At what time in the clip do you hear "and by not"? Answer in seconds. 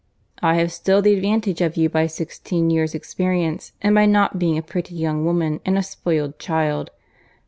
3.83-4.39